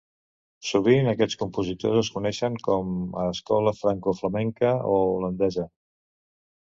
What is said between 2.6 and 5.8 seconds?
com a escola francoflamenca o holandesa.